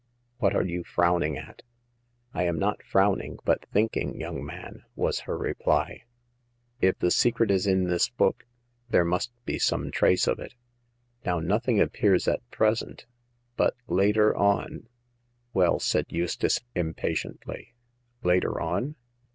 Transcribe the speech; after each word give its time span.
What 0.39 0.55
are 0.55 0.63
you 0.65 0.83
frowning 0.83 1.37
at?"" 1.37 1.61
I 2.33 2.45
am 2.45 2.57
not 2.57 2.81
frowning, 2.81 3.37
but 3.45 3.67
thinking, 3.67 4.19
young 4.19 4.43
man," 4.43 4.81
was 4.95 5.19
her 5.29 5.37
reply." 5.37 6.05
If 6.81 6.97
the 6.97 7.11
secret 7.11 7.51
is 7.51 7.67
in 7.67 7.83
this 7.83 8.09
book, 8.09 8.47
there 8.89 9.05
must 9.05 9.29
be 9.45 9.59
some 9.59 9.91
trace 9.91 10.25
of 10.25 10.39
it. 10.39 10.55
Now, 11.23 11.39
nothing 11.39 11.79
appears 11.79 12.27
at 12.27 12.41
present, 12.49 13.05
but 13.55 13.75
later 13.87 14.35
on 14.35 14.87
"Well," 15.53 15.79
said 15.79 16.07
Eustace, 16.09 16.61
impatiently, 16.73 17.75
later 18.23 18.59
on 18.59 18.95